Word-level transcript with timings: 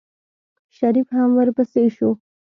شريف 0.77 1.07
هم 1.15 1.29
ورپسې 1.37 1.83
شو. 1.95 2.09